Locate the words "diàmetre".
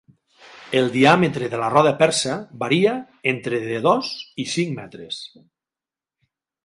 0.95-1.49